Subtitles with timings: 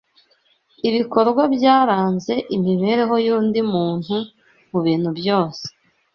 [0.87, 4.15] ibikorwa byaranze imibereho y’undi muntu
[4.71, 5.65] mu bintu byose